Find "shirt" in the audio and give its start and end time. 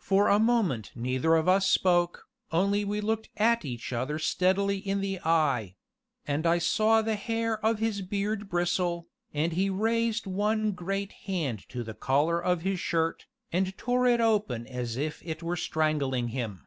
12.80-13.26